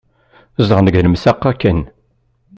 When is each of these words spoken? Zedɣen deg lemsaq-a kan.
Zedɣen 0.63 0.85
deg 0.87 0.99
lemsaq-a 1.05 1.51
kan. 1.61 1.79